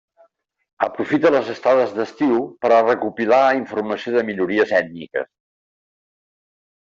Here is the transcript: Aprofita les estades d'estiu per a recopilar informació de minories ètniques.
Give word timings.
Aprofita 0.85 1.31
les 1.35 1.51
estades 1.55 1.93
d'estiu 1.97 2.39
per 2.65 2.71
a 2.77 2.79
recopilar 2.87 3.43
informació 3.59 4.15
de 4.17 4.25
minories 4.31 4.75
ètniques. 4.79 5.29